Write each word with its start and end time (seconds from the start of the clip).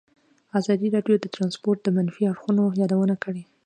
ازادي 0.59 0.87
راډیو 0.95 1.15
د 1.19 1.25
ترانسپورټ 1.33 1.77
د 1.83 1.87
منفي 1.97 2.23
اړخونو 2.31 2.63
یادونه 2.81 3.15
کړې. 3.23 3.43